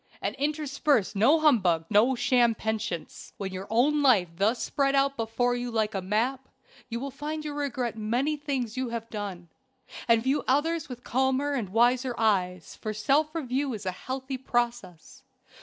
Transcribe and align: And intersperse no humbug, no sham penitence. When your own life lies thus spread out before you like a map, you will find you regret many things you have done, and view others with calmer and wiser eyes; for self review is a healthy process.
And 0.19 0.33
intersperse 0.37 1.13
no 1.15 1.41
humbug, 1.41 1.85
no 1.91 2.15
sham 2.15 2.55
penitence. 2.55 3.33
When 3.37 3.53
your 3.53 3.67
own 3.69 4.01
life 4.01 4.29
lies 4.29 4.39
thus 4.39 4.63
spread 4.63 4.95
out 4.95 5.15
before 5.15 5.55
you 5.55 5.69
like 5.69 5.93
a 5.93 6.01
map, 6.01 6.49
you 6.89 6.99
will 6.99 7.11
find 7.11 7.45
you 7.45 7.53
regret 7.53 7.95
many 7.95 8.35
things 8.35 8.75
you 8.75 8.89
have 8.89 9.11
done, 9.11 9.49
and 10.07 10.23
view 10.23 10.43
others 10.47 10.89
with 10.89 11.03
calmer 11.03 11.53
and 11.53 11.69
wiser 11.69 12.15
eyes; 12.17 12.75
for 12.77 12.95
self 12.95 13.35
review 13.35 13.75
is 13.75 13.85
a 13.85 13.91
healthy 13.91 14.39
process. 14.39 15.21